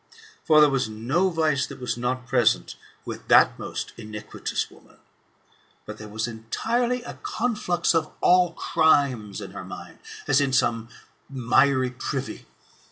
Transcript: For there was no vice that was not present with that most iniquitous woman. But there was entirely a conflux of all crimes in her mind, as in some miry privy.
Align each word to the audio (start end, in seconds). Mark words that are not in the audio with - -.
For 0.43 0.59
there 0.59 0.69
was 0.71 0.89
no 0.89 1.29
vice 1.29 1.67
that 1.67 1.79
was 1.79 1.95
not 1.95 2.25
present 2.25 2.75
with 3.05 3.27
that 3.27 3.59
most 3.59 3.93
iniquitous 3.97 4.71
woman. 4.71 4.97
But 5.85 5.99
there 5.99 6.07
was 6.09 6.27
entirely 6.27 7.03
a 7.03 7.19
conflux 7.21 7.93
of 7.93 8.11
all 8.19 8.53
crimes 8.53 9.41
in 9.41 9.51
her 9.51 9.63
mind, 9.63 9.99
as 10.27 10.41
in 10.41 10.53
some 10.53 10.89
miry 11.29 11.91
privy. 11.91 12.47